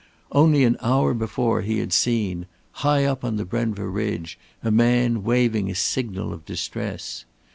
[0.31, 5.21] Only an hour before he had seen, high up on the Brenva ridge, a man
[5.23, 7.23] waving a signal of distress.